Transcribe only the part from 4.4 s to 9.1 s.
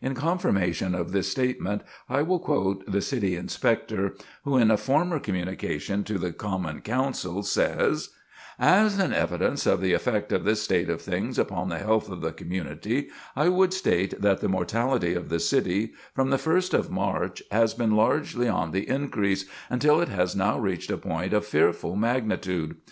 who, in a former communication to the Common Council, says: "As